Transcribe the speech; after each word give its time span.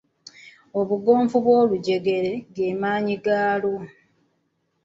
Obugonvu 0.79 1.35
bw'olujegere 1.45 2.33
ge 2.55 2.67
maanyi 2.81 3.15
gaalwo. 3.25 3.81